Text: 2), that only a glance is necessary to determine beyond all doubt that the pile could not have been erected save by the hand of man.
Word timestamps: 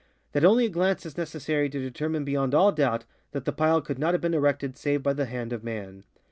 2), 0.33 0.39
that 0.39 0.43
only 0.43 0.65
a 0.65 0.69
glance 0.69 1.05
is 1.05 1.15
necessary 1.15 1.69
to 1.69 1.79
determine 1.79 2.25
beyond 2.25 2.55
all 2.55 2.71
doubt 2.71 3.05
that 3.33 3.45
the 3.45 3.51
pile 3.53 3.81
could 3.83 3.99
not 3.99 4.15
have 4.15 4.21
been 4.21 4.33
erected 4.33 4.75
save 4.75 5.03
by 5.03 5.13
the 5.13 5.25
hand 5.27 5.53
of 5.53 5.63
man. 5.63 6.03